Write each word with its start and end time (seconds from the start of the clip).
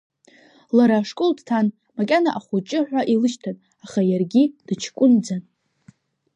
Лара 0.75 0.95
ашкол 1.01 1.31
дҭан, 1.37 1.67
макьана 1.97 2.31
ахәыҷы 2.37 2.79
ҳәа 2.87 3.01
илышьҭан, 3.13 3.55
аха 3.85 3.99
иаргьы 4.09 4.43
дыҷкәынӡан. 4.65 5.41